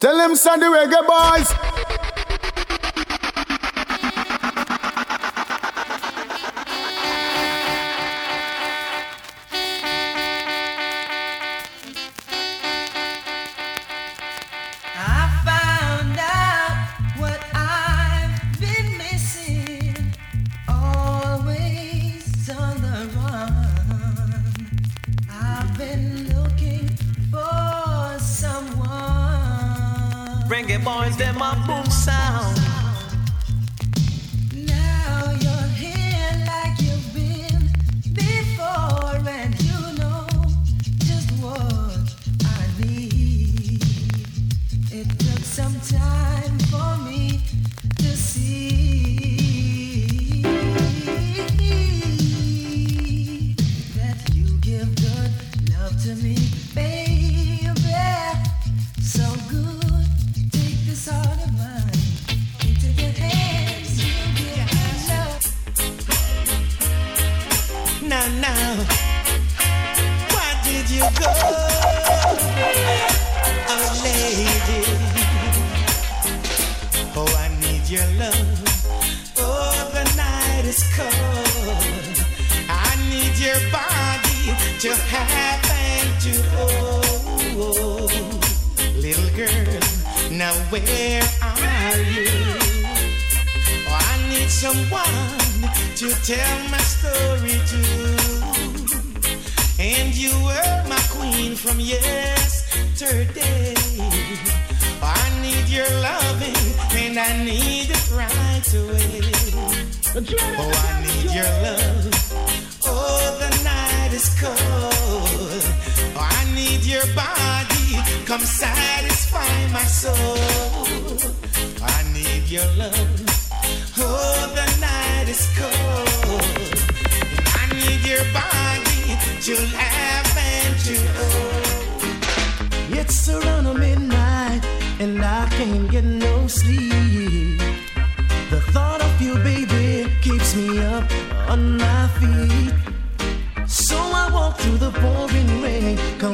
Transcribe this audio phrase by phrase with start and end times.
[0.00, 1.97] Tell them Sandy Reggae Boys.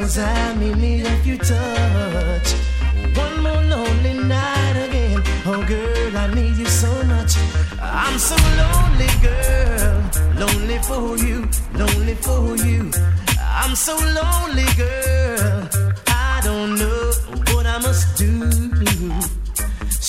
[0.05, 2.49] as I need me if you touch.
[3.23, 5.19] One more lonely night again.
[5.51, 7.33] Oh, girl, I need you so much.
[7.81, 9.95] I'm so lonely, girl.
[10.41, 11.37] Lonely for you,
[11.81, 12.91] lonely for you.
[13.61, 15.69] I'm so lonely, girl.
[16.07, 17.03] I don't know
[17.51, 18.33] what I must do.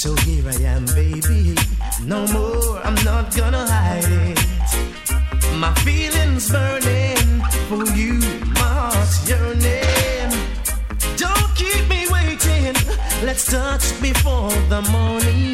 [0.03, 1.57] So here I am, baby.
[2.13, 4.39] No more, I'm not gonna hide it.
[5.63, 6.96] My feelings burning.
[13.37, 15.53] Let's touch before the morning.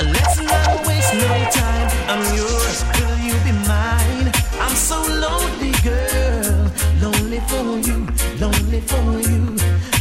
[0.00, 1.88] Let's not waste no time.
[2.08, 4.32] I'm yours, girl, you be mine.
[4.58, 6.72] I'm so lonely, girl.
[7.02, 8.08] Lonely for you,
[8.40, 9.54] lonely for you.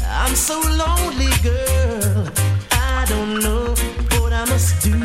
[0.08, 2.26] I'm so lonely, girl.
[2.72, 3.76] I don't know
[4.18, 4.96] what I must do.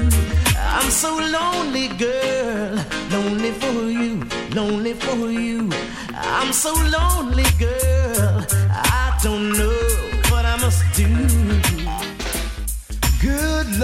[0.57, 2.79] I'm so lonely, girl.
[3.11, 4.23] Lonely for you,
[4.55, 5.69] lonely for you.
[6.15, 8.47] I'm so lonely, girl.
[8.71, 9.90] I don't know.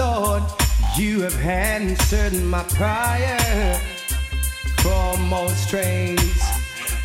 [0.07, 0.43] Lord,
[0.95, 3.73] you have answered my prayer
[4.83, 6.41] from all strains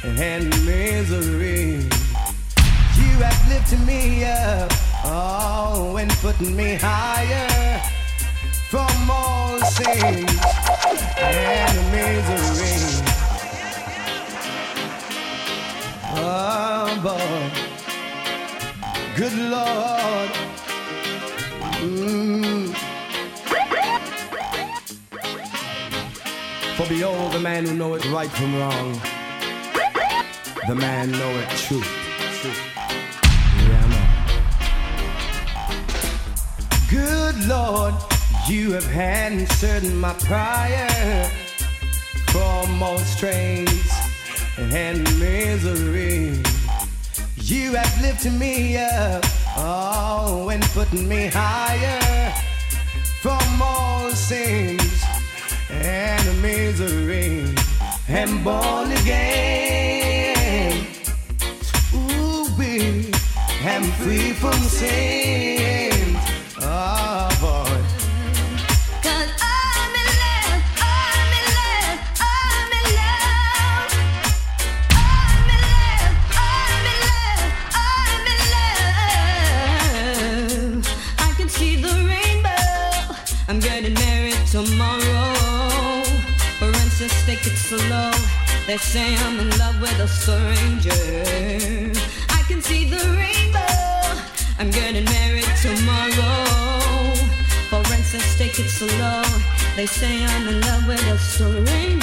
[0.04, 1.88] and misery.
[3.00, 4.70] You have lifted me up,
[5.04, 7.80] oh, and put me higher
[8.70, 10.38] from all sins
[11.18, 12.78] and misery.
[16.14, 17.52] Oh, Above,
[19.16, 20.30] good Lord.
[21.82, 22.51] Mm.
[26.82, 29.00] For behold, the man who knoweth right from wrong,
[30.66, 31.86] the man knoweth truth.
[32.40, 32.60] truth.
[33.68, 34.06] Yeah, I know.
[36.90, 37.94] Good Lord,
[38.48, 41.30] you have answered my prayer
[42.32, 43.88] from all strains
[44.58, 46.42] and misery.
[47.36, 49.24] You have lifted me up,
[49.56, 52.32] oh, and put me higher
[53.20, 55.11] from all sins
[55.72, 57.54] and misery
[58.08, 60.86] and born again.
[61.94, 63.10] Ooh, be,
[63.64, 65.81] I'm free from sin.
[88.72, 90.88] They say I'm in love with a stranger.
[92.30, 93.60] I can see the rainbow.
[94.58, 97.14] I'm getting married tomorrow.
[97.68, 99.24] For instance, take it slow.
[99.76, 102.01] They say I'm in love with a stranger.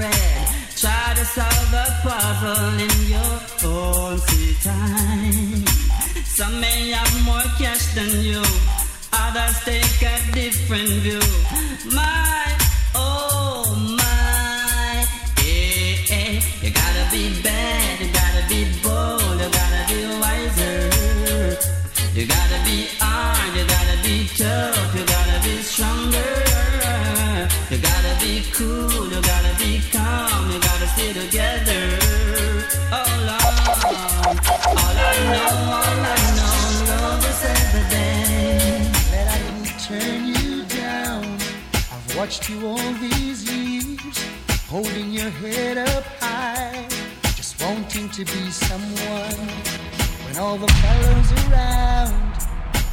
[0.00, 0.48] Read.
[0.76, 3.34] Try to solve the puzzle in your
[3.70, 5.64] own free time.
[6.36, 8.42] Some may have more cash than you.
[9.12, 11.20] Others take a different view.
[11.94, 12.44] My,
[12.94, 15.06] oh my,
[15.38, 16.40] eh, eh.
[16.62, 20.78] You gotta be bad, you gotta be bold, you gotta be wiser.
[22.14, 24.77] You gotta be hard, you gotta be tough,
[42.28, 44.22] watched you all these years,
[44.68, 46.86] holding your head up high,
[47.34, 49.48] just wanting to be someone.
[50.26, 52.34] When all the fellows around,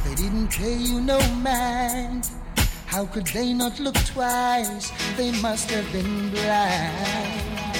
[0.06, 2.30] they didn't pay you no mind.
[2.86, 4.90] How could they not look twice?
[5.18, 7.76] They must have been blind.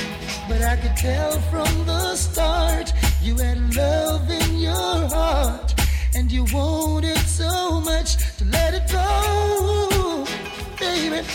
[0.50, 2.92] But I could tell from the start
[3.22, 5.72] you had love in your heart,
[6.14, 10.26] and you wanted so much to let it go,
[10.78, 11.26] baby.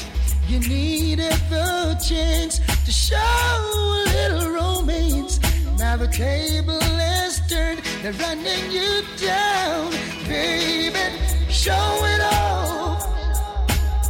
[0.51, 5.39] You needed the chance to show a little romance.
[5.79, 9.91] Now the table has turned, they're running you down,
[10.27, 11.00] baby.
[11.48, 11.72] Show
[12.03, 13.00] it all.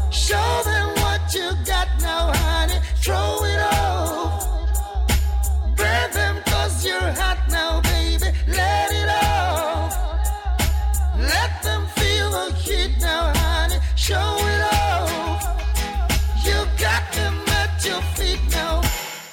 [0.10, 2.80] Show them what you got now, honey.
[3.04, 4.44] Throw it off.
[5.78, 8.36] Burn them cause you're hot now, baby.
[8.48, 9.94] Let it off.
[11.20, 13.78] Let them feel the heat now, honey.
[13.96, 14.51] Show it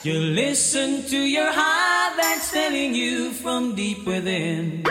[0.04, 4.84] You listen to your heart that's telling you from deep within.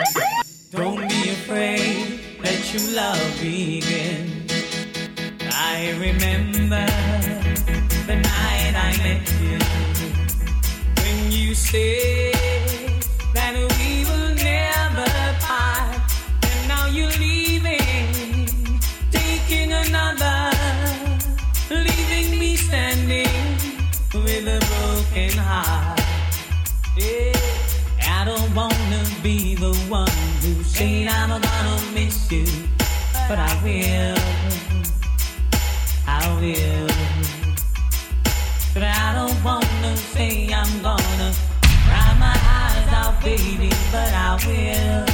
[0.70, 4.44] Don't be afraid, let your love begin.
[5.50, 6.84] I remember
[8.06, 9.58] the night I met you
[11.02, 12.34] when you said
[13.32, 15.08] that we will never
[15.40, 16.12] part,
[16.42, 18.46] and now you're leaving,
[19.10, 20.50] taking another,
[21.70, 23.26] leaving me standing
[24.12, 24.77] with a
[25.18, 25.32] Yeah,
[28.06, 30.08] I don't wanna be the one
[30.42, 32.46] who said I'm gonna miss you,
[33.28, 34.16] but I will.
[36.06, 36.86] I will.
[38.72, 41.32] But I don't wanna say I'm gonna
[41.88, 45.04] cry my eyes out, baby, but I will.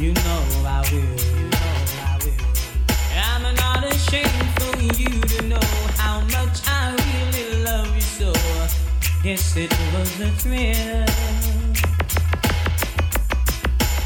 [0.00, 1.20] You know I will.
[1.38, 2.44] You know I will.
[3.14, 5.42] I'm not ashamed for you to
[9.22, 11.04] guess it was a thrill.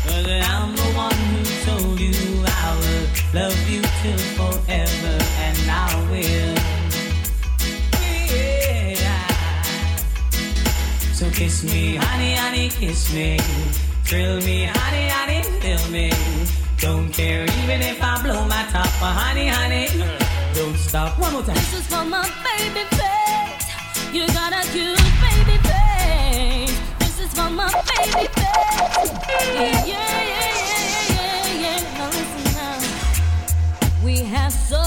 [0.05, 3.07] But I'm the one who told you I will
[3.41, 5.17] love you till forever,
[5.47, 6.55] and I will.
[8.35, 9.63] Yeah.
[11.13, 13.39] So kiss me, honey, honey, kiss me.
[14.05, 16.13] Thrill me, honey, honey, thrill me.
[16.81, 19.89] Don't care even if I blow my top, but honey, honey,
[20.55, 21.19] don't stop.
[21.21, 21.55] One more time.
[21.55, 23.44] This is for my baby face.
[24.15, 26.79] You got a cute baby face.
[27.01, 29.11] This is for my baby face.
[29.57, 31.99] Yeah, yeah, yeah, yeah, yeah, yeah.
[31.99, 34.05] Now listen now.
[34.05, 34.84] We have so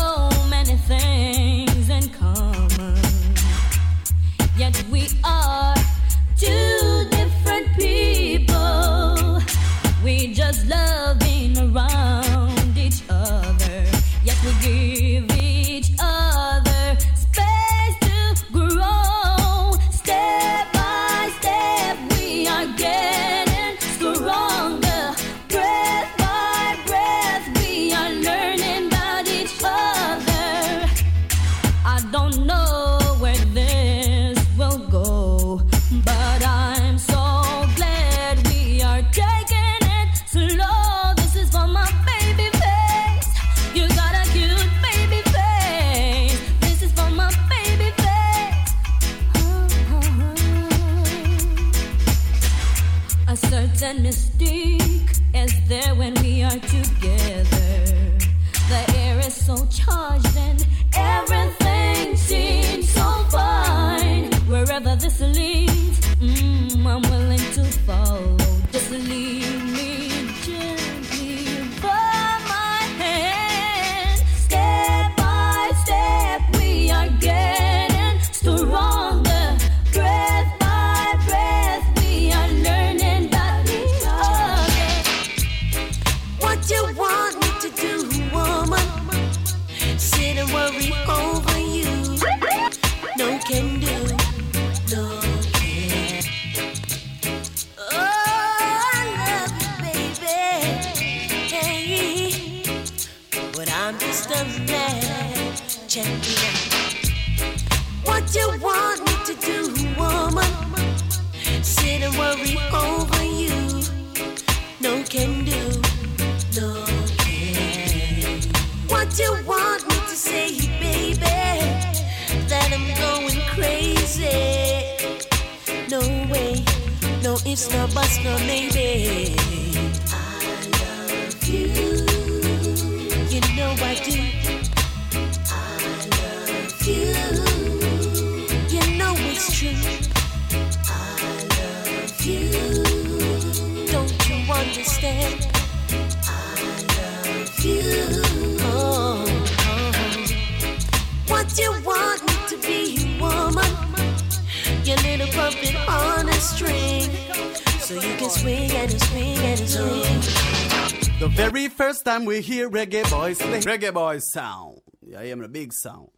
[163.65, 164.79] reggae boys sound.
[165.01, 166.09] Yeah, yeah, the big sound.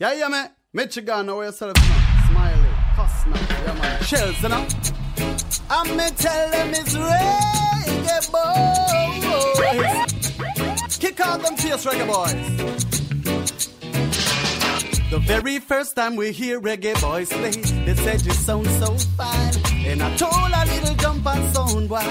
[0.00, 0.50] Man.
[0.72, 2.26] Michigan, know yourself now.
[2.28, 3.74] Smiley, now.
[3.74, 4.02] Man.
[4.02, 4.66] Shells, you know.
[5.70, 8.82] I'm me tell them it's reggae boys.
[10.98, 12.32] Kick out them fierce reggae boys.
[15.10, 17.50] The very first time we hear reggae boys play,
[17.84, 19.51] they said you sound so fine.
[19.92, 22.02] And I told a little jump and sound why.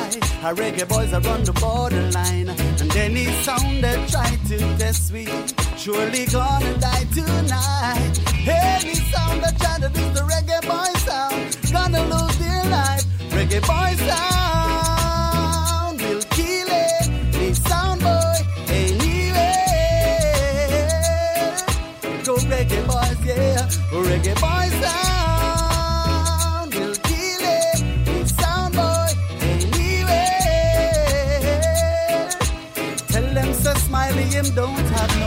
[0.44, 2.50] Our reggae boys are on the borderline.
[2.50, 5.26] And any sound that try to test we,
[5.78, 8.20] surely gonna die tonight.
[8.48, 13.04] Any sound that try to diss the reggae boy sound, gonna lose their life.
[13.32, 17.10] Reggae boy sound will kill it.
[17.34, 19.58] The sound boy anyway.
[22.26, 23.66] Go reggae boys, yeah.
[23.92, 24.81] Reggae boys
[34.56, 35.21] don't have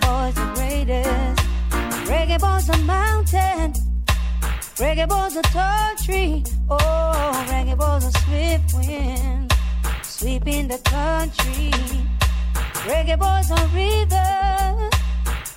[0.00, 1.44] boys the greatest.
[2.08, 3.72] Reggae boys a mountain.
[4.76, 6.44] Reggae boys a tall tree.
[6.68, 9.50] Oh, reggae boys a swift wind
[10.20, 11.70] sweeping the country.
[12.84, 14.90] Reggae boys on river,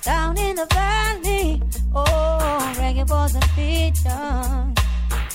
[0.02, 1.62] down in the valley.
[1.94, 4.74] Oh, reggae boys on pigeon.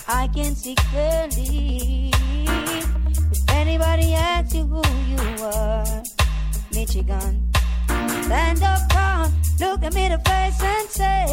[0.08, 2.10] I can see clearly.
[3.32, 6.02] If anybody asks you who you are,
[6.72, 7.47] Michigan,
[8.28, 11.24] stand up, come, look at me the face and say.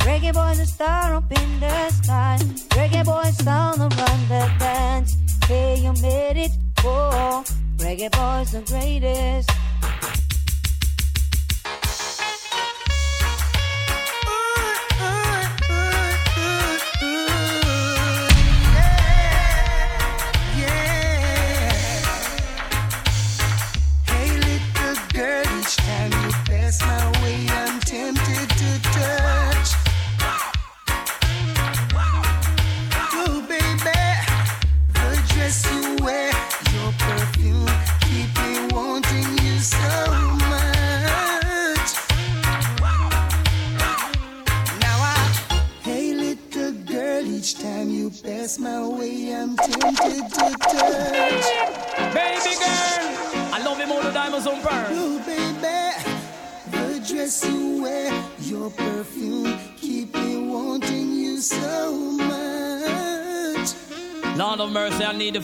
[0.00, 2.38] Reggae boys a star up in the sky.
[2.76, 5.16] Reggae boys sound around the dance.
[5.46, 6.52] Hey, you made it.
[6.84, 7.42] Oh,
[7.78, 9.50] reggae boys the greatest.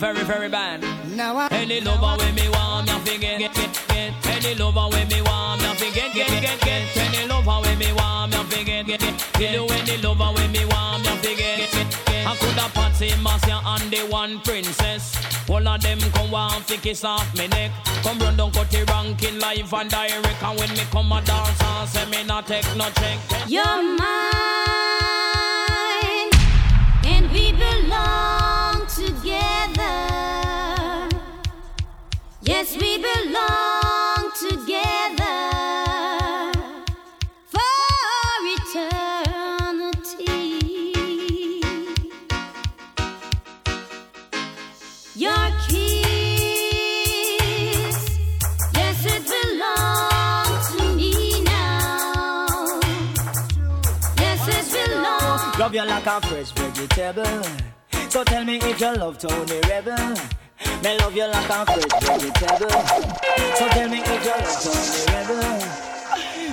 [0.02, 0.82] Very, very bad.
[1.14, 4.12] Now I, Any lover with me want me forget, get, get, get.
[4.26, 6.96] Any lover with me want me forget, get, get, get.
[6.96, 9.52] Any lover with me want me forget, get, get, get.
[9.54, 12.26] You any lover with me want me forget, get, get, get.
[12.26, 15.14] I could have Patsy, Marcia, and the one princess.
[15.48, 17.70] All of them come want to kiss off me neck.
[18.02, 20.42] Come run down, cut the ranking live and direct.
[20.42, 23.18] And when me come a dance, and say me not take no check.
[23.46, 24.02] You're mine,
[27.04, 28.51] and we belong
[32.54, 35.40] Yes, we belong together
[37.46, 37.60] for
[38.56, 40.04] eternity.
[45.14, 45.96] Your kiss,
[48.74, 51.12] yes, it belongs to me
[51.44, 52.80] now.
[54.18, 55.58] Yes, it belongs.
[55.58, 57.42] Love you like a fresh vegetable.
[58.10, 60.16] So tell me if you love Tony Rebel.
[60.82, 62.70] Me love you like a fresh vegetable.
[63.56, 65.62] So tell me if you love Tony Rebel.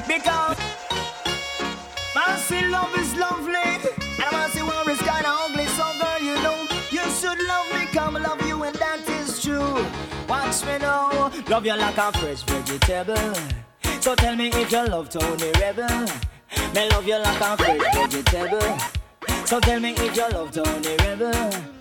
[0.08, 0.58] Because
[2.14, 5.66] man say love is lovely, and man say war is kinda ugly.
[5.66, 9.86] So girl, you know you should love me, come love you, and that is true.
[10.28, 13.34] Watch me now, love you like a fresh vegetable.
[14.00, 16.08] So tell me if you love Tony Rebel.
[16.76, 18.78] Me love you like a fresh vegetable.
[19.46, 21.79] So tell me if you love Tony Rebel.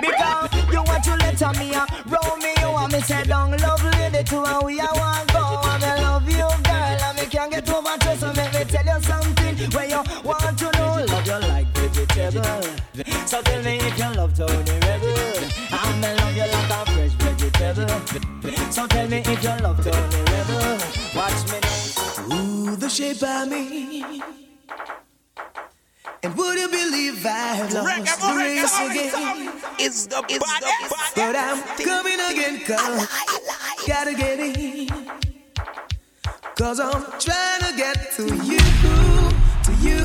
[0.00, 4.42] Because you want to let me a Romeo and me say down love lady to
[4.44, 7.96] and we a want go and I love you girl and me can't get over
[7.98, 9.70] to so make me tell you something.
[9.72, 12.62] Where you want to know love you like vegetable.
[13.26, 15.18] So tell me if you love Tony Rebel
[15.72, 18.70] and me love you like a fresh vegetable.
[18.70, 20.78] So tell me if you love Tony Rebel
[21.14, 24.22] watch me now ooh, the shape of me.
[26.22, 29.52] And would you believe I've lost the race again?
[29.78, 33.08] It's the, it's the But I'm coming again, cause
[33.86, 34.88] gotta get in.
[36.56, 38.58] Cause I'm trying to get to you,
[39.62, 39.98] to you,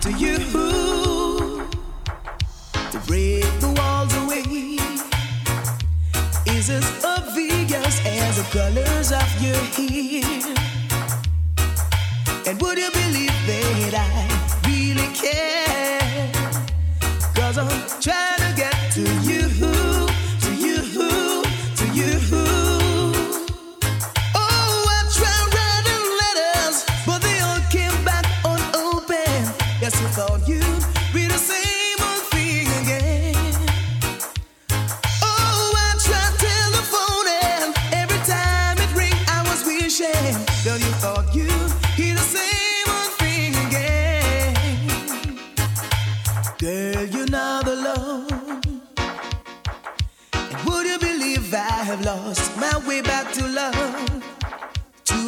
[0.00, 0.38] to you.
[2.90, 4.78] To break the walls away
[6.56, 10.54] is as obvious as the colors of your hair.
[12.46, 14.39] And would you believe that I
[15.32, 15.69] really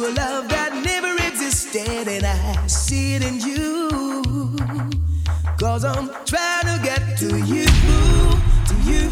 [0.03, 4.53] A love that never existed, and I see it in you.
[5.57, 7.63] Cause I'm trying to get to you,
[8.67, 9.09] to you,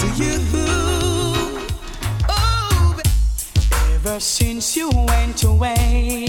[0.00, 0.38] to you.
[2.30, 2.98] Oh.
[3.94, 6.26] Ever since you went away,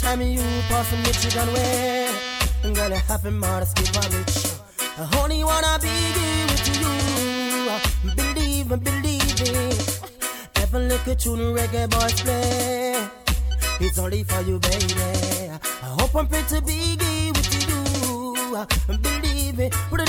[0.00, 0.92] time you pass
[1.24, 2.10] you gonna wear.
[2.64, 4.60] I'm gonna have out of skip on it.
[4.98, 5.88] I only wanna be
[6.50, 8.14] with you.
[8.14, 9.72] Believe me, believe me.
[10.56, 13.08] Ever look at you, reggae boys play.
[13.80, 14.94] It's only for you, baby.
[15.82, 18.66] I hope I'm pretty big with you.
[18.86, 20.08] Believe me, put it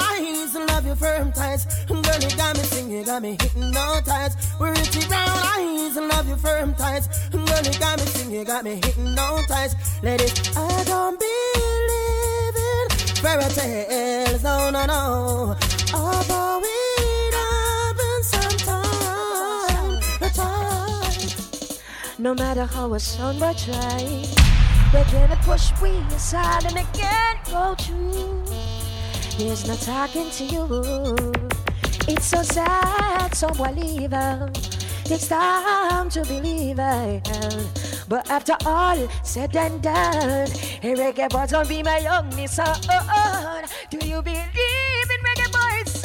[0.00, 1.83] eyes and love your firm ties.
[2.14, 4.38] Girl, you got me singing, got me hypnotized.
[4.60, 7.08] We're itchy brown eyes and love your firm ties.
[7.30, 9.76] Girl, you got me singing, got me hypnotized.
[10.00, 15.56] Ladies, I don't believe in fairy tales, no, no, no.
[15.92, 20.00] Although it happens sometime,
[20.34, 21.18] time.
[22.18, 24.24] No matter how a songbird try,
[24.92, 28.44] they gonna push we aside and can't go through.
[29.36, 31.63] There's no talking to you.
[32.06, 34.54] It's so sad, someone leave out.
[35.04, 37.28] Takes time to believe it.
[38.08, 40.48] But after all said and done,
[40.82, 42.76] hey, reggae boys gonna be my only son.
[43.90, 46.04] Do you believe in reggae boys'?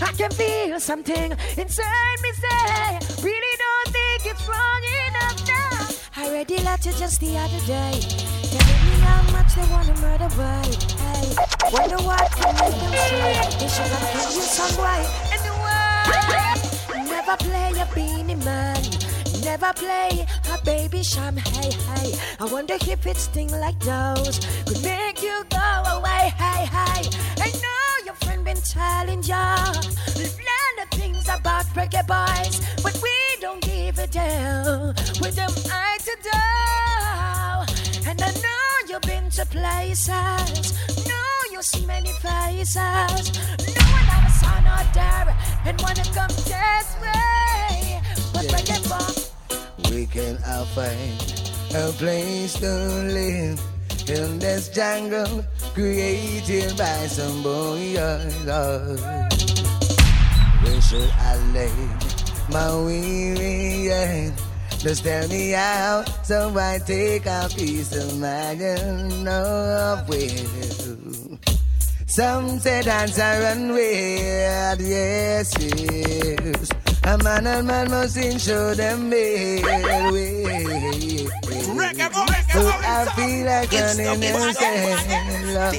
[0.00, 5.86] I can feel something inside me say, really don't think it's wrong enough now.
[6.16, 8.00] I read the letter just the other day,
[9.08, 10.28] how much they wanna murder.
[11.02, 11.26] Hey,
[11.72, 15.00] wonder what can make them say they should have killed you some boy.
[15.32, 18.82] And the world never play a Beenie Man.
[19.42, 22.08] Never play a Baby Cham, hey, hey.
[22.40, 27.02] I wonder if it sting like those could make you go away, hey, hey.
[27.46, 29.56] I know your friend been telling ya
[30.48, 34.88] learn the things about reggae boys, but we don't give a damn
[35.20, 35.97] with them eye
[39.28, 40.74] been to places,
[41.06, 41.20] No,
[41.52, 45.36] you see many faces, no one have saw out there
[45.66, 48.00] and wanna come this way,
[48.32, 48.78] but Yeah.
[48.88, 49.30] boys.
[49.90, 51.18] we can all find
[51.74, 52.72] a place to
[53.18, 53.60] live
[54.08, 57.96] in this jungle created by some boy.
[60.62, 61.72] Where should I lay
[62.48, 64.47] my weary head?
[64.78, 71.38] Just tell me out so I take a piece of mind and know will.
[72.06, 76.70] Some say dance a run weird, yes, yes.
[77.04, 79.58] A man and man must show them way.
[82.52, 85.74] So I feel like running insane, love.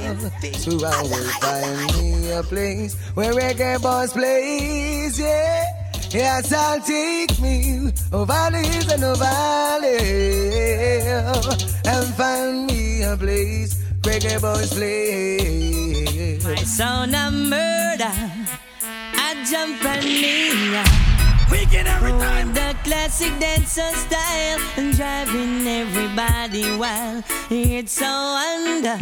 [0.57, 5.78] So I will find me a place where reggae boys plays, yeah.
[6.11, 11.05] Yes, I'll take me over the hills and over valleys
[11.85, 16.39] and find me a place reggae boys play.
[16.43, 18.11] My sound of murder,
[18.81, 20.83] I jump and kneel.
[21.51, 22.53] Wicked every time.
[22.53, 27.23] The classic dancer style, and driving everybody wild.
[27.51, 28.97] It's so under.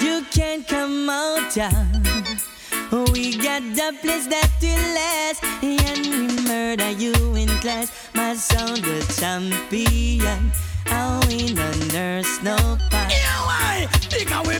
[0.00, 1.54] You can't come out.
[1.54, 2.47] yeah.
[2.90, 7.92] We got the place that will last, and we murder you in class.
[8.14, 10.52] My sound, the champion.
[10.86, 12.56] I win a nurse, no
[12.88, 13.12] part.
[13.12, 13.88] Yeah, why?
[14.08, 14.54] Because we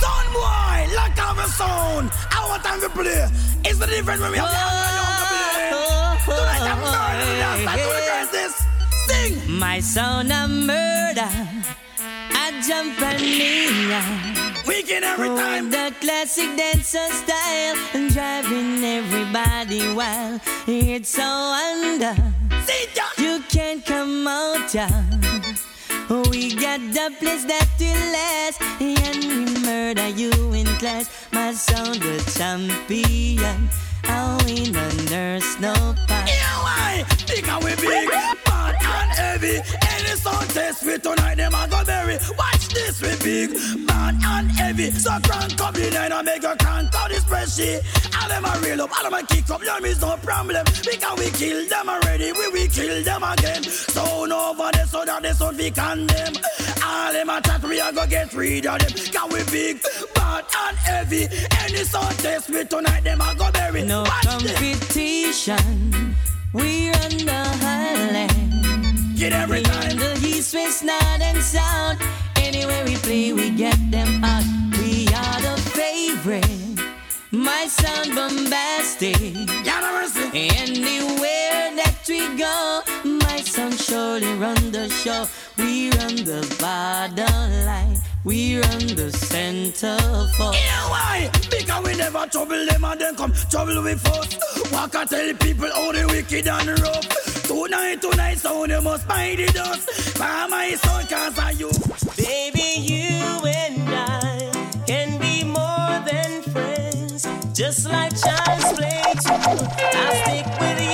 [0.00, 2.10] Son boy, lock off the sound.
[2.32, 3.28] Our time to play.
[3.66, 6.36] It's the difference when we have the younger young to play.
[6.36, 7.60] Tonight I'm murdering us.
[7.68, 8.54] I do the curses.
[9.06, 9.58] Sing.
[9.58, 11.55] My sound of murder.
[12.48, 14.66] I jump and kneel.
[14.68, 15.68] Weekend every time.
[15.68, 17.74] The classic dancer style.
[17.92, 20.40] And driving everybody wild.
[20.68, 22.14] It's so under.
[23.18, 24.72] You can't come out.
[24.72, 25.02] yeah.
[26.30, 28.62] We got the place that will last.
[28.80, 31.26] And we murder you in class.
[31.32, 33.68] My sound, the champion.
[34.08, 35.72] I win a nurse, no
[36.06, 36.28] part.
[36.28, 37.04] Yeah, why?
[37.26, 38.08] Because we big,
[38.44, 39.56] bad and heavy.
[39.92, 42.18] Any sound test we tonight, them a go berry.
[42.38, 44.90] Watch this, we big, bad and heavy.
[44.90, 47.82] So crank up the line and make a crank out this spreadsheet.
[48.20, 50.64] All them a real up, all them a kick up, them is no problem.
[50.84, 53.62] Because we kill them already, we will kill them again.
[53.62, 56.34] Sound over there so that they sound we condemn.
[56.86, 58.92] All them a chat, we a go get rid of them.
[59.12, 59.82] Cause we big,
[60.14, 61.26] bad and heavy.
[61.62, 63.82] Any sound test we tonight, them a go berry.
[63.84, 66.16] No Watch competition.
[66.52, 69.18] We're on the highland.
[69.18, 69.96] Get every time.
[69.96, 72.00] The east, west, north, and south.
[72.36, 74.44] Anywhere we play, we get them out.
[74.78, 76.46] We are the favorite.
[77.32, 79.16] My sound bombastic.
[80.34, 82.82] Anywhere that we go,
[83.56, 85.26] sound surely run the show.
[85.56, 87.96] We run the borderline.
[88.22, 89.96] We run the center
[90.36, 90.52] for.
[90.52, 91.30] Yeah, why?
[91.50, 94.72] Because we never trouble them and then come trouble with us.
[94.72, 97.08] Walk and tell people how the wicked and rough.
[97.44, 100.18] Tonight, tonight, so they must find the dust.
[100.18, 101.70] By my son, cause I you.
[102.18, 103.24] Baby, you
[103.64, 109.32] and I can be more than friends, just like child's play too.
[109.32, 110.85] I'll stick with you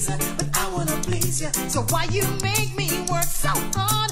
[0.00, 1.50] pleaser, but I wanna please you.
[1.68, 4.09] So why you make me work so hard?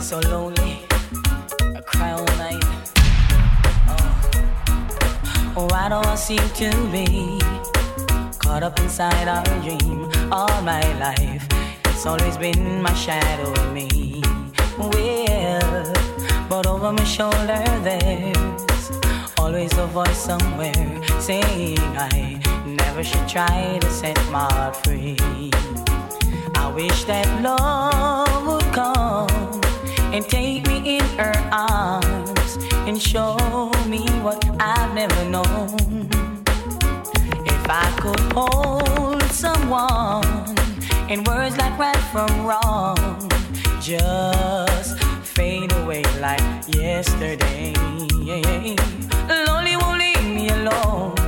[0.00, 0.86] so lonely.
[1.76, 2.64] I cry all night.
[3.88, 4.30] Oh,
[5.56, 7.38] oh why do I seem to be
[8.38, 11.46] caught up inside a dream all my life?
[11.84, 14.22] It's always been my shadow, me.
[14.78, 15.92] Well,
[16.48, 18.90] but over my shoulder there's
[19.38, 25.18] always a voice somewhere saying I never should try to set my heart free.
[26.54, 28.19] I wish that love
[30.12, 33.36] and take me in her arms and show
[33.86, 36.08] me what I've never known.
[37.46, 40.56] If I could hold someone
[41.08, 43.30] in words like right from wrong,
[43.80, 47.72] just fade away like yesterday.
[49.46, 51.19] Lonely won't leave me alone.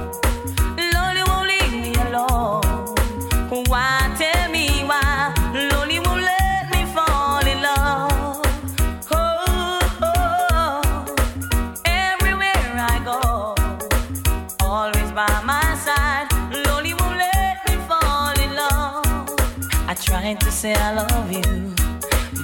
[20.62, 21.74] say I love you,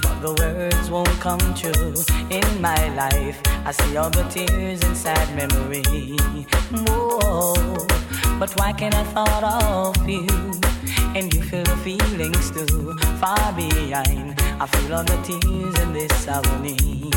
[0.03, 1.95] but the words won't come true.
[2.29, 6.17] In my life, I see all the tears and sad memory.
[6.85, 7.53] Whoa,
[8.37, 10.27] but why can't I thought of you?
[11.15, 14.35] And you feel the feelings too far behind.
[14.59, 17.11] I feel all the tears in this agony.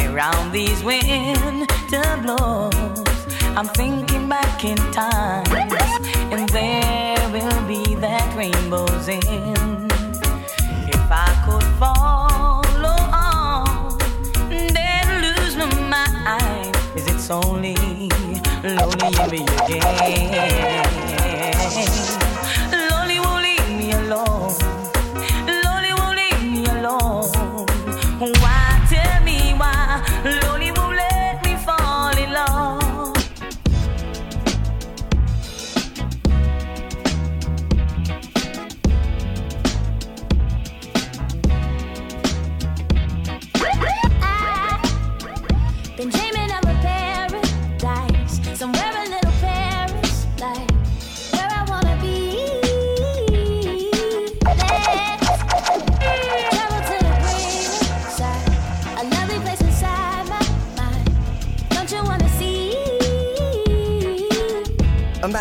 [0.00, 3.20] Around these winter blows,
[3.58, 5.50] I'm thinking back in times,
[6.32, 9.92] and there will be that rainbow's end.
[10.88, 13.98] If I could follow on,
[14.48, 17.76] then lose my mind, is it's only
[18.64, 19.46] lonely in me
[19.78, 20.88] again.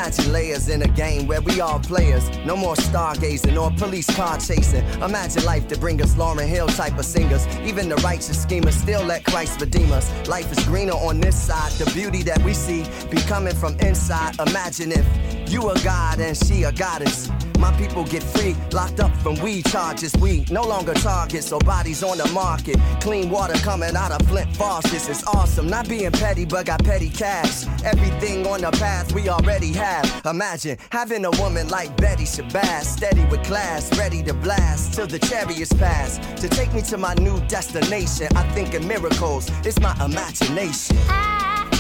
[0.08, 2.30] Imagine layers in a game where we all players.
[2.46, 4.86] No more stargazing or police car chasing.
[5.02, 7.46] Imagine life to bring us Lauryn Hill type of singers.
[7.66, 10.10] Even the righteous schemers still let Christ redeem us.
[10.26, 11.74] Life is greener on this side.
[11.74, 14.40] The beauty that we see be coming from inside.
[14.40, 15.06] Imagine if
[15.50, 17.30] you a god and she a goddess.
[17.58, 20.14] My people get free, locked up from weed charges.
[20.18, 22.78] We no longer targets so bodies on the market.
[23.02, 25.08] Clean water coming out of Flint faucets.
[25.08, 25.68] It's awesome.
[25.68, 27.66] Not being petty, but got petty cash.
[27.84, 30.22] Everything on the path we already have.
[30.26, 35.20] Imagine having a woman like Betty Shabazz, steady with class, ready to blast till the
[35.20, 36.20] chariots pass.
[36.42, 39.50] To take me to my new destination, I think in miracles.
[39.66, 40.98] It's my imagination.
[41.10, 41.72] I've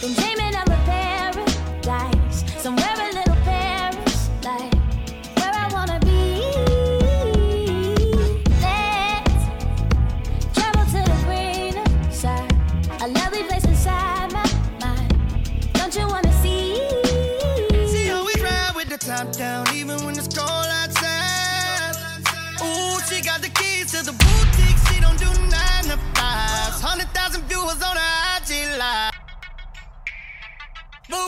[0.00, 2.23] been dreaming of a paradise.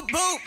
[0.03, 0.39] boop, boop.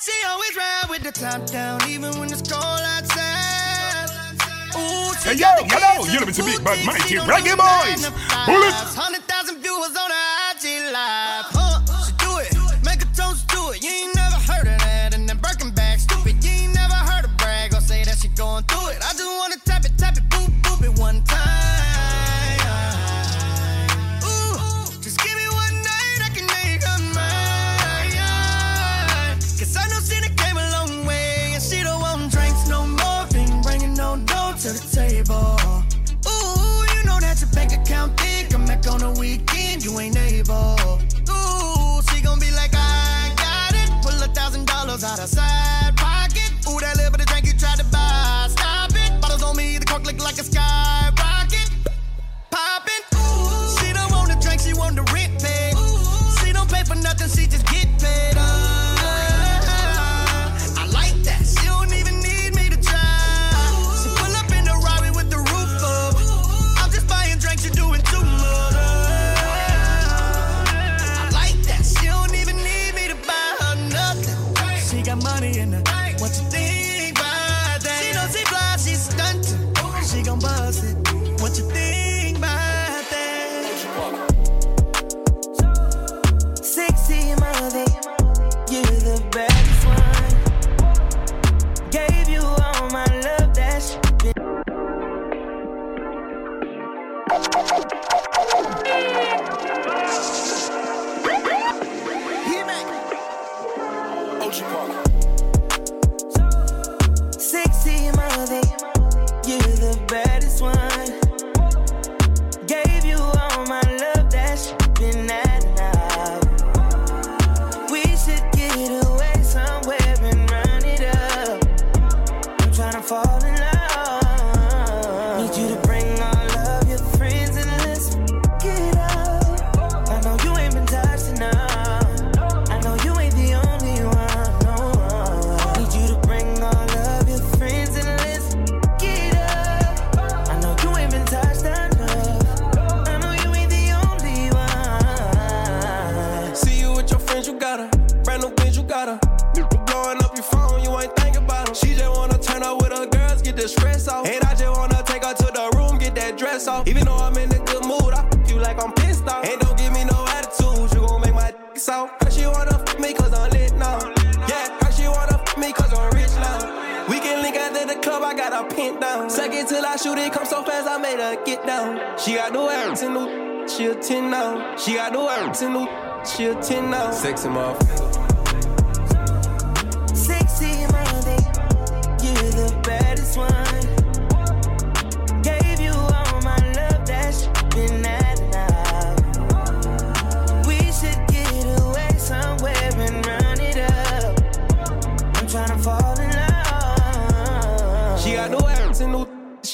[0.00, 4.10] She always ride with the top down, even when it's cold outside.
[4.76, 8.10] Ooh, hey yo, hello, you're listening to Big Bad Mighty Reggae Boys.
[8.46, 8.96] Bullets.
[8.96, 10.10] 100,000 viewers on
[10.50, 11.57] IG Live.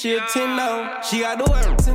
[0.05, 1.01] she a 10 now.
[1.01, 1.89] She got the words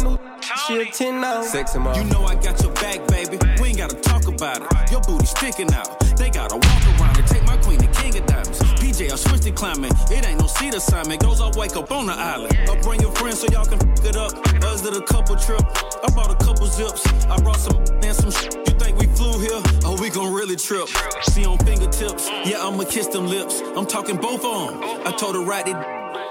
[0.67, 1.43] she a 10 now.
[1.43, 1.85] Sex him.
[1.95, 3.39] You know I got your back, baby.
[3.63, 4.91] We ain't gotta talk about it.
[4.91, 6.01] Your booty sticking out.
[6.17, 8.59] They gotta walk around and take my queen and king of diamonds.
[8.83, 9.93] PJ, I switched to climbing.
[10.11, 11.23] It ain't no seat assignment.
[11.23, 12.53] Goes, I wake up on the island.
[12.69, 14.33] I'll bring your friends so y'all can f it up.
[14.65, 15.63] Us did a couple trip.
[16.03, 17.07] I bought a couple zips.
[17.31, 19.63] I brought some and some sh- You think we flew here?
[19.85, 20.89] Oh, we gon' really trip.
[21.31, 22.29] See on fingertips.
[22.45, 23.61] Yeah, I'ma kiss them lips.
[23.77, 24.83] I'm talking both on.
[25.07, 25.77] I told her right it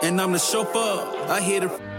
[0.02, 1.28] and I'm the chauffeur.
[1.28, 1.89] I hear the.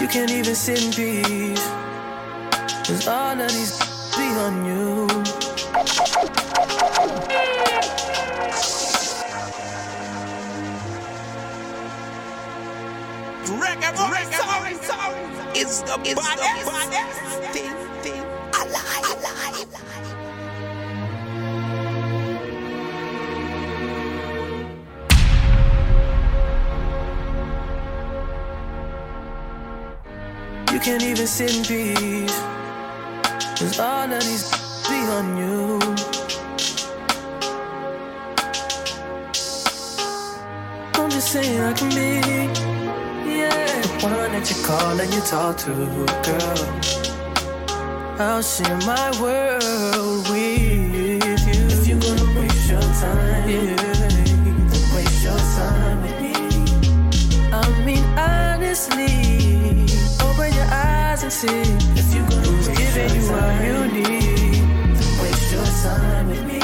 [0.00, 1.68] You can't even sit in peace.
[2.86, 3.78] Cause all of these
[4.16, 5.09] be on you.
[15.60, 19.94] Reggae, It's the it's baddest, baddest thing, thing alive, alive.
[30.72, 32.40] You can't even sit in peace.
[33.58, 34.50] Cause all of these
[34.88, 35.78] be on you.
[40.94, 42.70] I'm just saying I can be, yeah.
[42.74, 42.79] The
[44.02, 45.72] one that you call and you talk to,
[46.26, 46.60] girl.
[48.18, 50.60] I'll share my world with
[50.94, 51.18] you.
[51.74, 53.76] If you're gonna waste your time, yeah.
[54.70, 56.34] Then waste your time with me.
[57.52, 57.54] I
[57.86, 59.14] mean, honestly,
[60.26, 61.62] open your eyes and see.
[62.00, 64.62] If you're gonna waste giving you all you need,
[64.96, 66.59] then waste your time with me.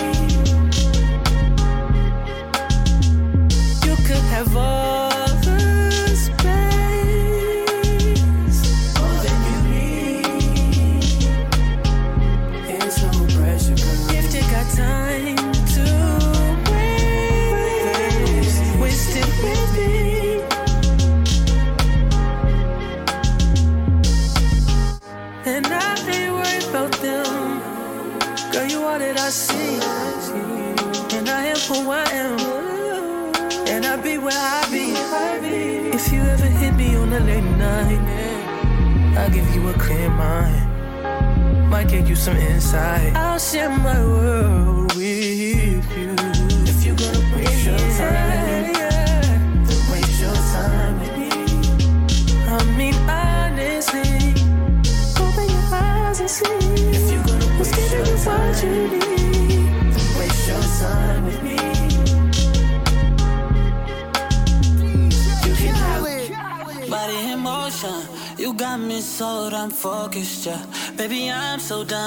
[71.67, 72.06] So done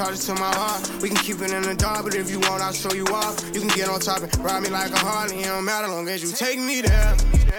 [0.00, 0.80] charge it to my heart.
[1.02, 3.36] We can keep it in the dark, but if you want, I'll show you off.
[3.54, 6.08] You can get on top and ride me like a Harley, it don't matter long
[6.08, 7.14] as you take me there.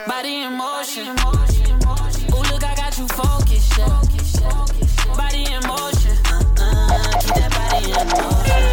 [0.07, 1.09] Body in motion.
[1.09, 4.01] Ooh, look, I got you focused, yeah.
[5.15, 6.17] Body in motion.
[6.33, 8.63] Uh-uh, keep that body in motion.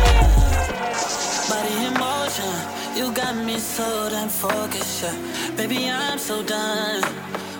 [1.53, 2.53] Body in motion.
[2.97, 5.15] You got me so damn focused, yeah.
[5.57, 7.03] Baby, I'm so done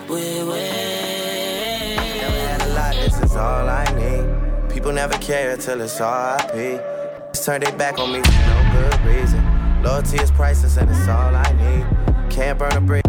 [0.09, 1.99] with waiting.
[2.49, 4.08] Had a lot, this is all I need.
[4.79, 6.81] People never care till it's RIP.
[7.33, 9.83] Just turn their back on me for no good reason.
[9.83, 12.31] Loyalty is priceless and it's all I need.
[12.31, 13.03] Can't burn a bridge.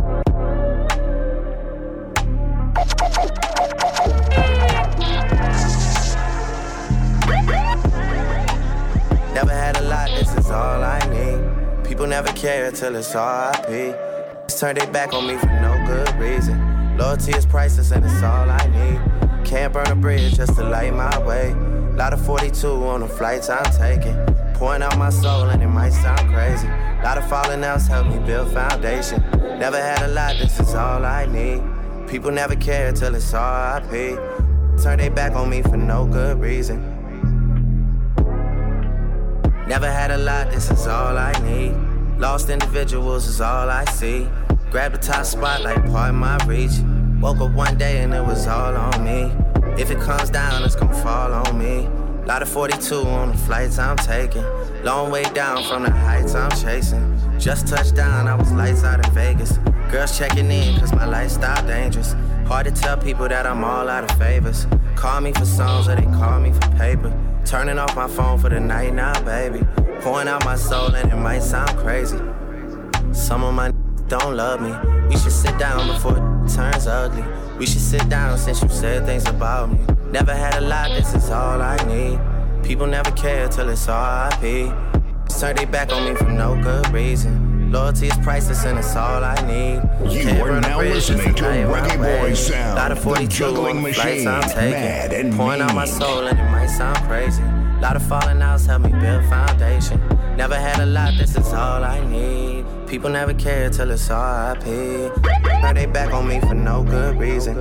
[9.32, 11.84] Never had a lot, this is all I need.
[11.86, 13.96] People never care till it's RIP.
[14.48, 16.96] Just turn their back on me for no good reason.
[16.98, 19.09] Loyalty is priceless and it's all I need.
[19.50, 21.52] Can't burn a bridge just to light my way.
[21.96, 24.14] Lot of 42 on the flights I'm taking.
[24.54, 26.68] Pouring out my soul and it might sound crazy.
[27.02, 29.20] Lot of falling outs help me build foundation.
[29.58, 32.08] Never had a lot, this is all I need.
[32.08, 34.20] People never care till it's RIP.
[34.80, 36.78] turn their back on me for no good reason.
[39.66, 41.72] Never had a lot, this is all I need.
[42.20, 44.28] Lost individuals is all I see.
[44.70, 46.78] Grab the top spot like part of my reach.
[47.20, 49.30] Woke up one day and it was all on me.
[49.80, 51.88] If it comes down, it's gonna fall on me.
[52.26, 54.44] Lot of 42 on the flights I'm taking.
[54.84, 57.18] Long way down from the heights I'm chasing.
[57.38, 59.56] Just touched down, I was lights out in Vegas.
[59.90, 62.14] Girls checking in, cause my lifestyle dangerous.
[62.46, 64.66] Hard to tell people that I'm all out of favors.
[64.96, 67.10] Call me for songs or they call me for paper.
[67.46, 69.66] Turning off my phone for the night now, baby.
[70.02, 72.18] Pouring out my soul and it might sound crazy.
[73.12, 73.72] Some of my
[74.08, 74.74] don't love me.
[75.08, 77.24] We should sit down before it turns ugly.
[77.60, 79.78] We should sit down since you said things about me.
[80.10, 82.18] Never had a lot, this is all I need.
[82.64, 84.72] People never care till it's RIP.
[85.38, 87.70] Turn they back on me for no good reason.
[87.70, 90.10] Loyalty is priceless and it's all I need.
[90.10, 91.98] You Can't are now bridge, listening to Reggae.
[91.98, 94.70] Boy Sound, Lot of the 42 juggling on the flights machine, I'm taking.
[94.70, 95.94] mad and Pouring out my mean.
[95.94, 97.42] soul and it might sound crazy.
[97.82, 100.00] Lot of falling outs help me build foundation.
[100.34, 102.49] Never had a lot, this is all I need.
[102.90, 104.66] People never care till it's RIP.
[105.62, 107.56] Now they back on me for no good reason.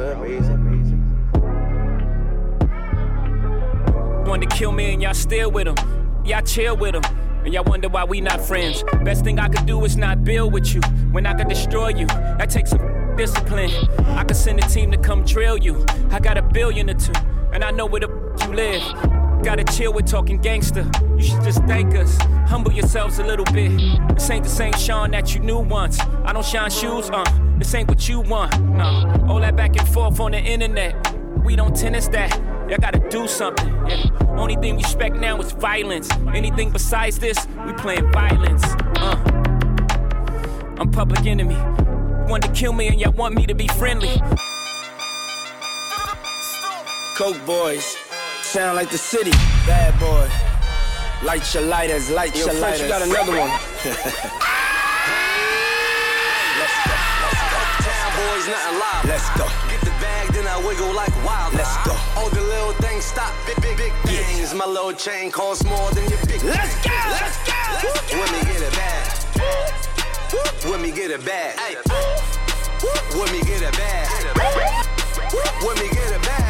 [4.26, 5.76] Wanted to kill me and y'all still with him.
[6.26, 7.04] Y'all chill with him.
[7.46, 8.84] And y'all wonder why we not friends.
[9.04, 10.82] Best thing I could do is not build with you.
[11.12, 13.70] When I could destroy you, that takes some discipline.
[14.08, 15.86] I could send a team to come drill you.
[16.10, 17.14] I got a billion or two,
[17.54, 18.08] and I know where the
[18.48, 19.29] you live.
[19.44, 20.90] Gotta chill with talking gangster.
[21.16, 22.18] You should just thank us.
[22.48, 23.72] Humble yourselves a little bit.
[24.14, 26.00] This ain't the same Sean that you knew once.
[26.26, 27.24] I don't shine shoes, uh.
[27.58, 29.26] This ain't what you want, no.
[29.30, 30.94] All that back and forth on the internet.
[31.44, 32.38] We don't tennis that.
[32.70, 33.68] Y'all gotta do something.
[33.88, 34.06] Yeah.
[34.38, 36.10] Only thing we expect now is violence.
[36.34, 38.64] Anything besides this, we playing violence.
[38.98, 39.16] Uh.
[40.80, 41.58] I'm public enemy.
[42.30, 44.22] Want to kill me and y'all want me to be friendly.
[47.16, 47.98] Coke boys,
[48.50, 49.30] sound like the city.
[49.70, 50.26] Bad boy,
[51.22, 52.82] light your lighters, light Yo, your French, lighters.
[52.82, 53.52] you got another one.
[56.58, 56.98] Let's go.
[57.86, 59.06] Town boys, nothing live.
[59.06, 59.46] Let's go.
[59.70, 61.54] Get the bag, then I wiggle like wild.
[61.54, 61.94] Let's go.
[62.18, 63.30] All the little things stop.
[63.46, 64.56] Big, big, big things.
[64.56, 66.42] My little chain costs more than your big.
[66.42, 66.90] Let's thing.
[66.90, 66.98] go.
[67.22, 67.54] Let's go.
[68.18, 69.06] When me get it back.
[70.66, 71.54] When me get it back.
[73.14, 74.10] When me get it back.
[75.62, 76.49] When me get it back.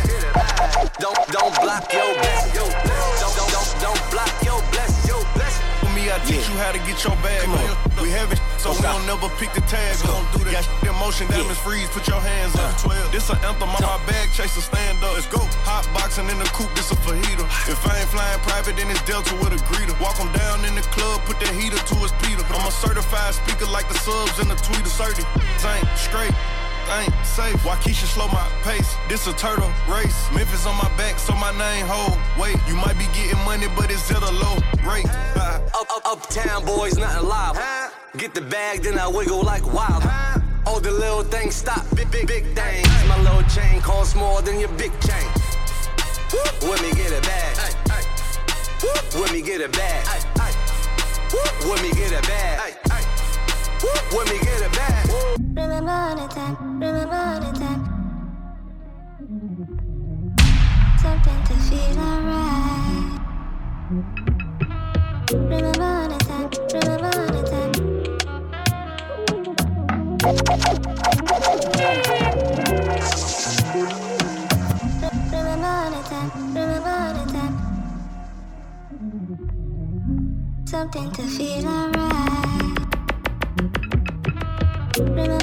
[0.80, 2.56] Don't don't block your blessing.
[2.56, 5.12] Yo, don't don't don't don't block your blessing.
[5.12, 5.66] Yo, blessing.
[5.84, 7.76] For me, I teach you how to get your bag on.
[8.00, 10.24] We have it, so we don't never pick the tag up.
[10.32, 12.80] Do that shit in motion, diamonds freeze, put your hands up.
[12.80, 13.12] 12.
[13.12, 15.20] This an anthem on my bag, chaser, stand up.
[15.20, 15.44] Let's go.
[15.68, 17.44] Hot boxing in the coupe, this a fajita.
[17.68, 19.92] If I ain't flying private, then it's Delta with a greeter.
[20.00, 22.40] Walk 'em down in the club, put that heater to his Peter.
[22.56, 24.88] I'm a certified speaker like the subs in the tweeter.
[24.88, 25.28] Certain,
[25.68, 26.32] ain't straight.
[26.92, 27.56] Ain't safe.
[27.64, 28.96] Waukesha slow my pace.
[29.08, 30.28] This a turtle race.
[30.34, 32.18] Memphis on my back, so my name hold.
[32.40, 34.56] Wait, you might be getting money, but it's at a low
[34.90, 35.06] rate.
[35.38, 35.62] Ah.
[35.80, 37.58] Up, up, uptown boys, nothing live.
[38.18, 40.04] Get the bag, then I wiggle like wild.
[40.66, 42.88] All the little things stop, big, big, big things.
[43.08, 45.30] My little chain costs more than your big chain.
[46.62, 47.56] When me get it back.
[49.14, 50.06] When me get it back.
[51.64, 53.19] When me get it back.
[53.82, 55.06] When me get it back.
[55.40, 57.84] Remember the time, remember the time.
[61.02, 63.20] Something to feel alright.
[65.32, 67.74] Remember the time, remember the time.
[75.32, 77.56] Remember the time, remember the time.
[80.66, 82.59] Something to feel alright.
[85.00, 85.40] Remember the.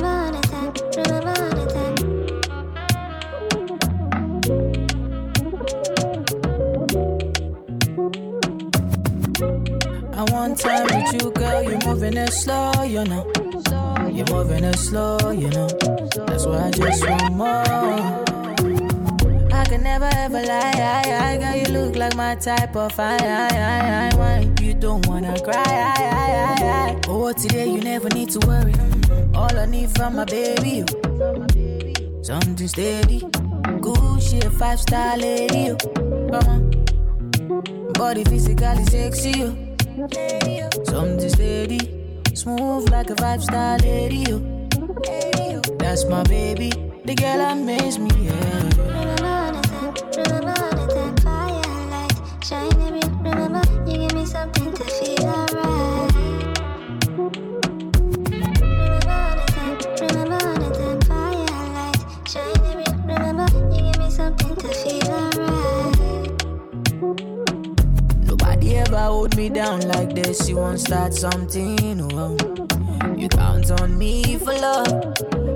[10.13, 11.63] I want time with you, girl.
[11.63, 13.33] You're moving it slow, you know.
[14.13, 15.69] You're moving it slow, you know.
[16.27, 16.71] That's why
[17.41, 18.25] I.
[19.53, 21.55] I can never ever lie, I, I.
[21.57, 21.73] You
[22.41, 22.93] type of
[24.75, 27.01] don't wanna cry, I, I, I, I.
[27.09, 28.75] Oh, today you never need to worry.
[29.37, 30.85] All I need from my baby.
[32.23, 33.21] Something steady,
[33.81, 36.35] good shit, five star lady, on.
[36.35, 36.61] Uh-huh.
[37.93, 39.77] Body physically sexy, you.
[40.85, 41.81] Something steady,
[42.35, 44.25] smooth like a five star lady.
[44.29, 44.39] You.
[45.79, 46.71] That's my baby,
[47.05, 48.11] the girl makes me.
[48.19, 48.46] Yeah.
[69.39, 72.01] It down like this, you won't start something.
[72.15, 72.37] Oh.
[73.17, 74.89] You count on me for love.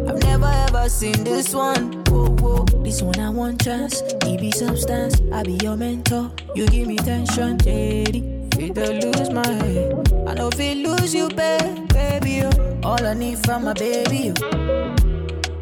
[0.09, 1.93] I've never ever seen this one.
[2.07, 2.65] Whoa, whoa.
[2.83, 4.03] This one I want chance.
[4.25, 5.21] He be substance.
[5.33, 6.31] I be your mentor.
[6.55, 8.55] You give me tension, JD.
[8.55, 10.13] Feel to lose my head.
[10.27, 12.43] I know if lose you, babe, baby.
[12.43, 12.81] Oh.
[12.83, 14.33] All I need from my baby.
[14.43, 14.95] Oh.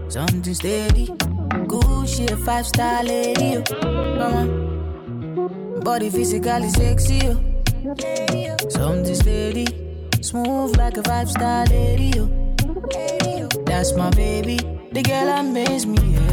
[0.09, 1.07] Something steady.
[1.67, 3.57] Good shit, five star lady.
[3.57, 4.17] Oh.
[4.19, 5.81] Come on.
[5.81, 7.21] Body physically sexy.
[7.25, 7.48] Oh.
[8.71, 9.67] Something steady.
[10.21, 12.11] Smooth like a five star lady.
[13.65, 14.57] That's my baby.
[14.93, 16.15] The girl that makes me.
[16.15, 16.29] Yeah.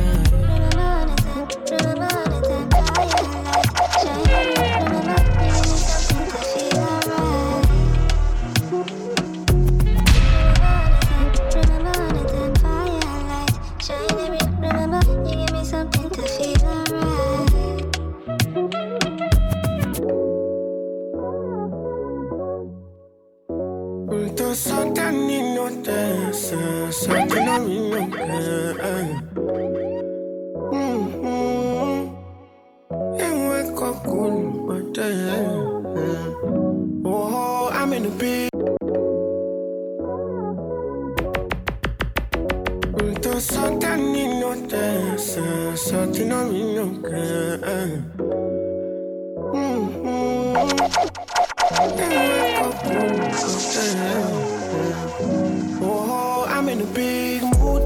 [55.82, 57.82] Oh, I'm in a big mood.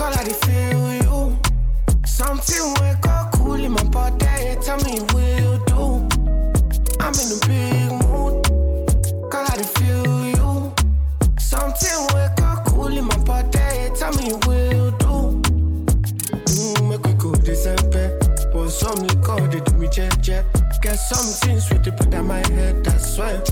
[0.00, 1.38] I feel you.
[2.06, 4.56] Something wake up cool in my body.
[4.62, 6.08] Tell me will do.
[6.98, 8.46] I'm in a big mood.
[9.32, 10.74] I feel you.
[11.38, 13.90] Something wake up cool in my body.
[13.98, 15.42] Tell me will do.
[16.46, 18.18] Mm, make we go December.
[18.52, 20.46] But some liquor they do me jet jet.
[20.80, 22.88] Get something sweet to put on my head.
[22.88, 23.42] I swear.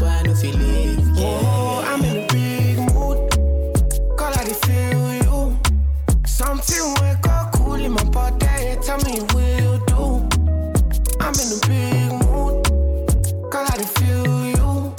[0.00, 3.30] Oh, I'm in a big mood.
[4.16, 5.56] Call I feel you.
[6.26, 8.76] Something wake up cool in my body.
[8.82, 10.28] Tell me will do.
[11.20, 12.64] I'm in a big mood.
[13.50, 14.94] Call I feel you.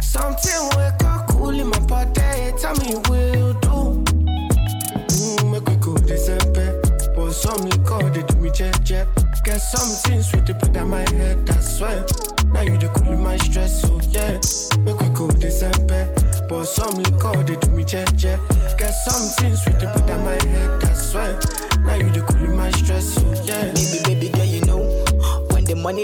[0.00, 2.52] Something wake up cool in my body.
[2.58, 4.04] Tell me will do.
[5.08, 6.80] Mm, make we go December.
[7.14, 9.08] But some liquor they do me jet jet.
[9.44, 10.22] Get something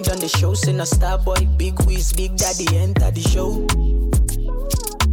[0.03, 3.50] Money done the show, send a star boy, big whiz, big daddy enter the show.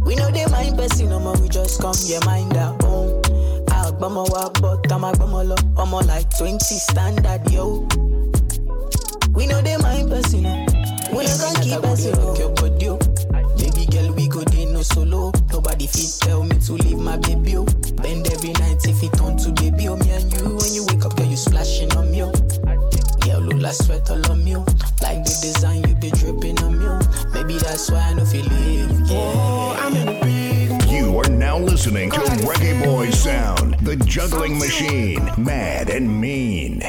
[0.04, 3.22] We know they mind person, no we just come, yeah, mind our own.
[3.70, 7.86] Agbama wa, but I'm agbama lo, I'm like 20 standard, yo.
[9.32, 10.66] We know they mind person, no.
[11.14, 12.98] We not gonna keep us, rock your body, yo.
[13.56, 15.30] Baby girl, we go dey no solo.
[15.52, 17.64] Nobody fit tell me to leave my baby, oh.
[18.02, 19.29] Bend every night if it turn
[34.10, 36.82] juggling machine, mad and mean.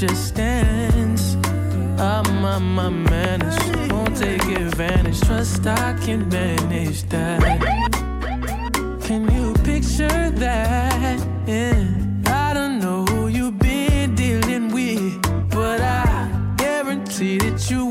[0.00, 1.34] just stands.
[2.00, 3.58] I'm on my manners,
[3.90, 5.20] won't take advantage.
[5.20, 7.42] Trust I can manage that.
[9.02, 11.18] Can you picture that?
[11.46, 11.84] Yeah.
[12.28, 15.20] I don't know who you've been dealing with,
[15.50, 17.89] but I guarantee that you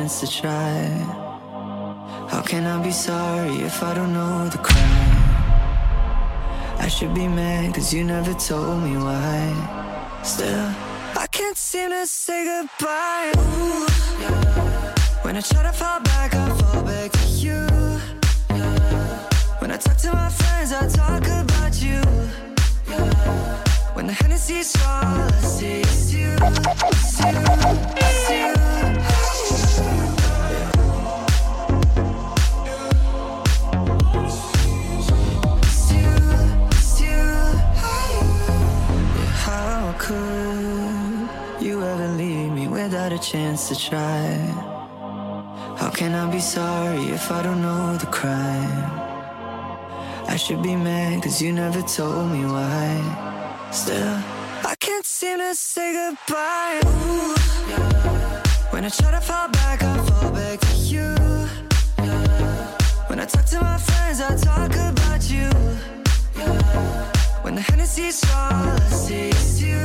[0.00, 0.86] chance to try.
[2.32, 5.16] How can I be sorry if I don't know the crime?
[6.78, 9.42] I should be mad cause you never told me why.
[10.22, 10.68] Still,
[11.24, 13.32] I can't seem to say goodbye.
[13.36, 13.86] Ooh.
[15.24, 17.60] When I try to fall back, I fall back to you.
[19.60, 22.00] When I talk to my friends, I talk about you.
[23.94, 26.36] When the Hennessy's all I see you, is you,
[28.40, 29.09] you.
[43.10, 44.36] had a chance to try.
[45.76, 48.84] How can I be sorry if I don't know the crime?
[50.28, 53.70] I should be mad cause you never told me why.
[53.72, 54.16] Still,
[54.64, 56.80] I can't seem to say goodbye.
[56.86, 57.34] Ooh.
[58.72, 61.08] When I try to fall back, I fall back to you.
[63.08, 65.48] When I talk to my friends, I talk about you.
[67.42, 69.30] When the Hennessy's all I see
[69.66, 69.80] you,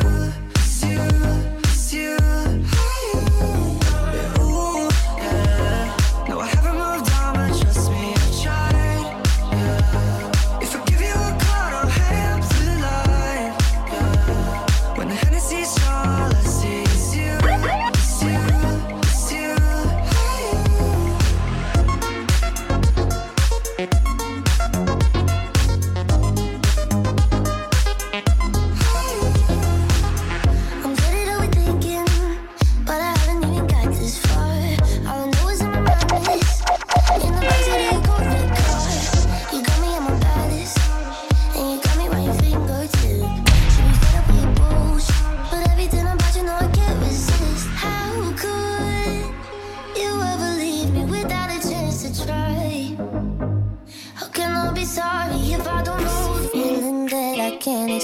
[0.55, 0.99] it's you,
[1.63, 2.44] it's you.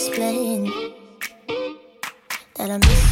[0.08, 0.66] explain
[2.56, 3.11] that I miss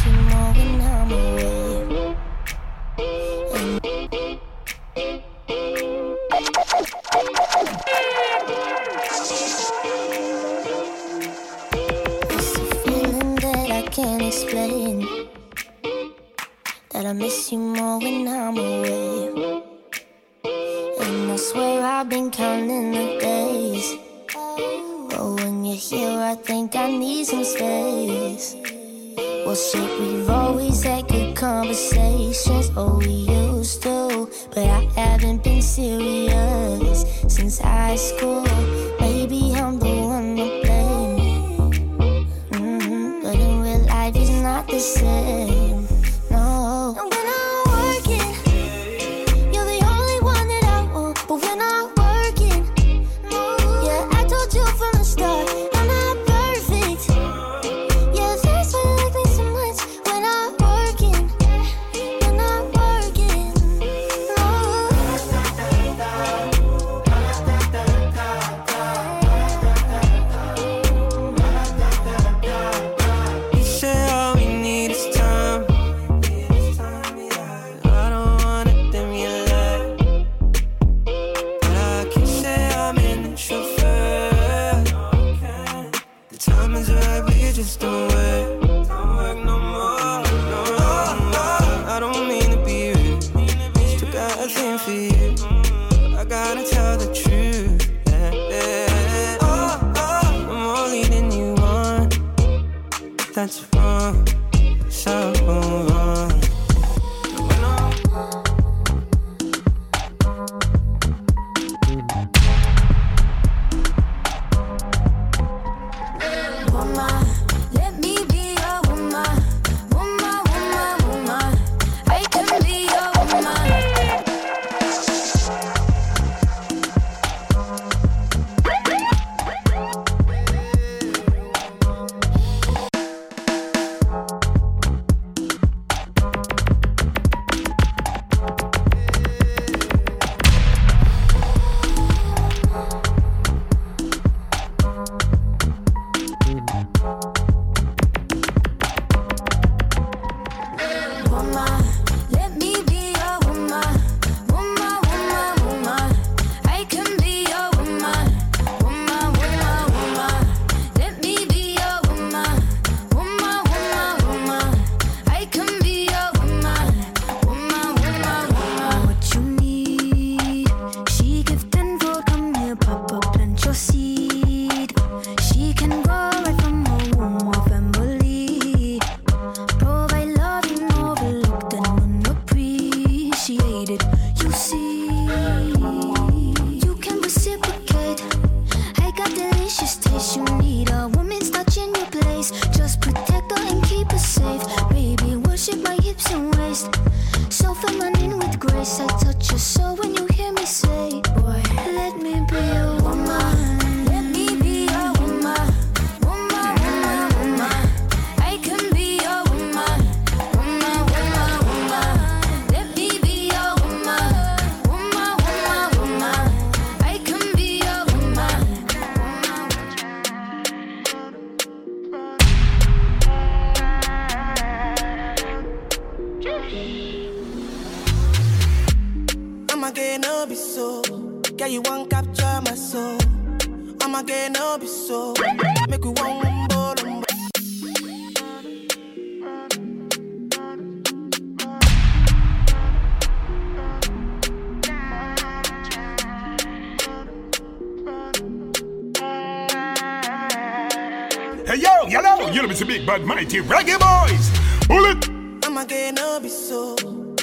[253.50, 254.50] mighty reggae boys.
[254.86, 255.28] Bullet.
[255.64, 256.94] I'm again, no be so.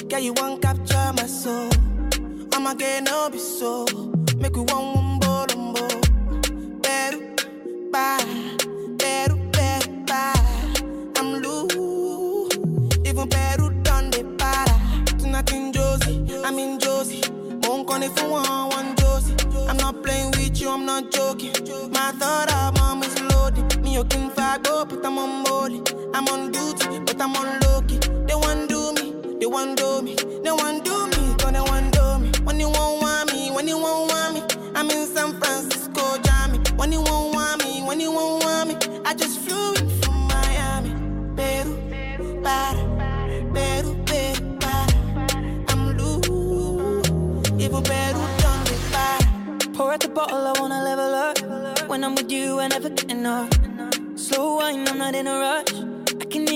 [0.08, 1.70] Girl, you won't capture my soul.
[2.54, 3.84] I'm again, no be so.
[4.36, 6.82] Make you one umbo lumbo.
[6.82, 7.20] Better,
[7.92, 8.24] bye.
[8.96, 10.34] Better, better, bye.
[11.16, 12.56] I'm loose.
[13.04, 15.18] Even better done the para.
[15.18, 17.22] Tonight in Josie, I'm in Josie.
[17.62, 19.34] Won't call it for one, one Josie.
[19.68, 21.52] I'm not playing with you, I'm not joking.
[21.92, 23.82] My thought of mom is loaded.
[23.82, 25.82] Me, you can fight, go, but I'm on molly.
[26.14, 27.98] I'm on duty, but I'm on low key.
[28.26, 31.92] They want do me, they want do me, they want do me, cause they want
[31.92, 32.30] do me.
[32.44, 34.42] When you won't want me, when you won't want me,
[34.74, 36.58] I'm in San Francisco, Jammy.
[36.76, 40.28] When you won't want me, when you won't want me, I just flew in from
[40.28, 40.90] Miami.
[41.36, 42.82] Peru, para,
[43.54, 44.94] Peru, Peru, para.
[45.68, 49.72] I'm loose, even Peru done the para.
[49.74, 51.88] Pour out the bottle, I wanna level up.
[51.88, 53.50] When I'm with you, I never get enough.
[54.16, 55.97] Slow wine, I'm not in a rush.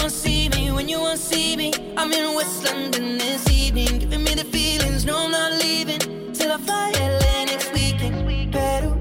[0.00, 4.24] Won't see me, when you won't see me, I'm in West London this evening, giving
[4.24, 5.04] me the feelings.
[5.04, 5.98] No, I'm not leaving
[6.32, 8.16] till I fly LA next weekend.
[8.50, 8.94] Peru,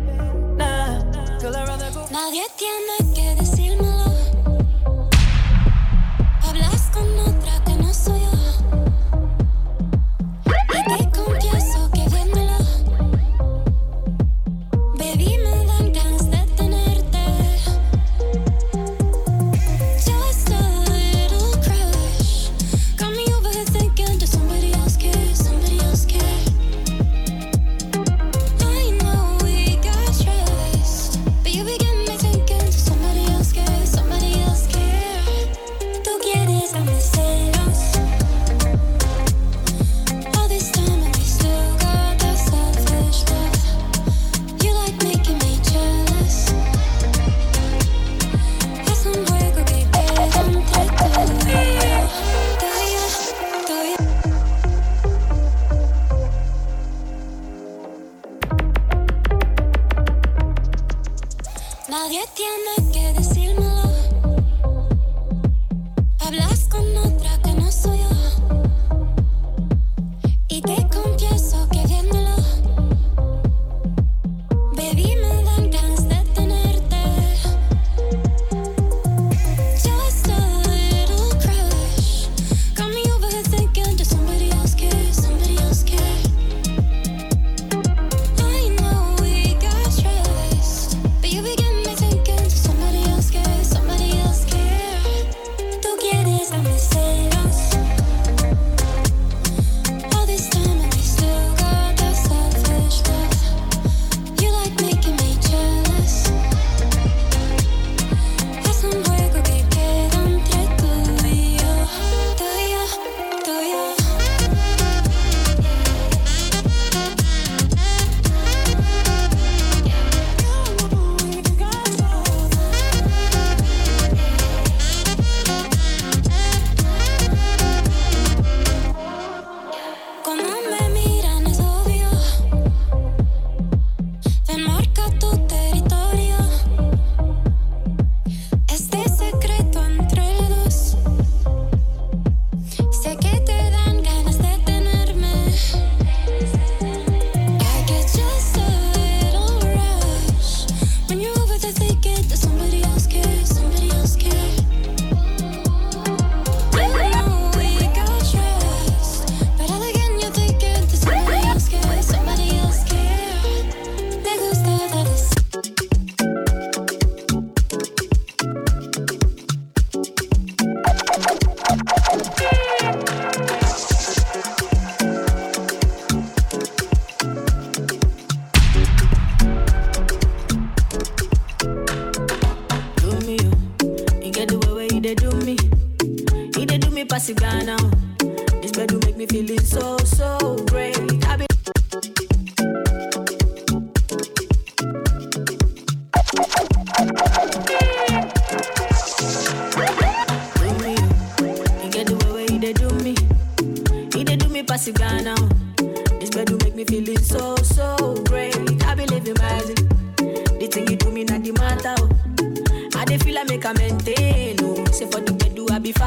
[0.57, 0.99] nah,
[1.39, 2.05] girl, I'd rather go.
[2.11, 3.58] Nadie tiene que decírmelo.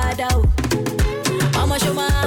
[0.03, 0.43] father.
[1.59, 2.22] I'ma show my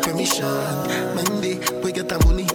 [0.00, 1.14] get commission.
[1.14, 2.46] Monday, we get a money.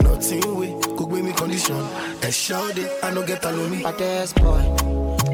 [0.00, 1.76] Nothing we could be me condition.
[2.22, 3.82] And shout it, I no get a loony.
[3.82, 4.62] But this boy,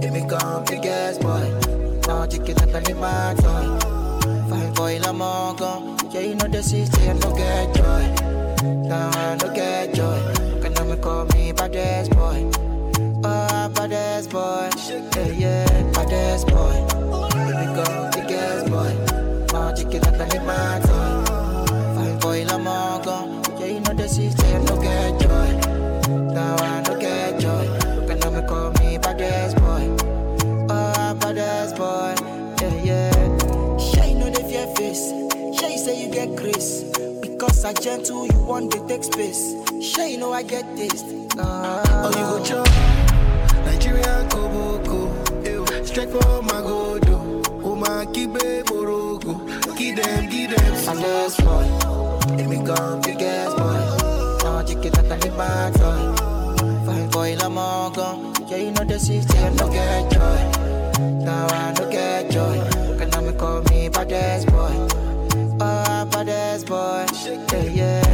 [0.02, 2.00] it me come biggest boy.
[2.06, 4.48] Now chicken like a lima toy.
[4.48, 6.12] Fine boy, la mongo.
[6.12, 8.04] Yeah, you know the city, I no get joy.
[8.88, 10.20] Now I no get joy.
[10.62, 12.50] Can I call me baddest boy?
[13.24, 14.70] Oh, baddest boy.
[15.16, 16.86] Yeah, yeah, baddest boy.
[17.36, 18.92] It me come biggest boy.
[19.52, 20.80] Now chicken like a lima
[24.62, 25.50] No get joy.
[26.32, 27.64] Now I no get joy.
[27.94, 29.84] You can only call me badass boy.
[30.70, 32.14] Oh, badass boy.
[32.62, 33.78] Yeah, yeah.
[33.78, 35.12] Shy no know the fear face.
[35.58, 36.84] Shy say you get grace.
[37.20, 39.54] Because I gentle, you want to take space.
[39.82, 41.06] Shy know I get taste.
[41.38, 42.68] Oh, you go chop.
[43.64, 45.86] Nigeria Koboko.
[45.86, 47.34] Strike for my go do.
[48.14, 49.34] Kibe Morocco.
[49.76, 50.74] Give them, give them.
[50.88, 50.98] I'm
[51.44, 52.36] boy.
[52.36, 53.73] Let me go, big ass boy
[54.66, 55.90] jikitata ibata
[56.86, 61.24] Fine boy la mongo Yeah, you know the city, I no get joy.
[61.24, 62.60] Now I no get joy.
[62.98, 64.76] Can I call me baddest boy?
[65.60, 67.06] Oh, baddest boy.
[67.50, 68.13] Yeah, yeah.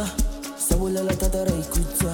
[1.71, 2.11] kuta.